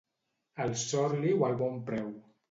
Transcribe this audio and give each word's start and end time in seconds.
Al 0.63 0.71
Sorli 0.83 1.33
o 1.41 1.45
al 1.49 1.53
Bonpreu? 1.59 2.09